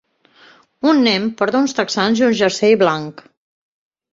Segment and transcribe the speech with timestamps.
[0.91, 3.23] Un nen porta uns texans i un jersei blanc.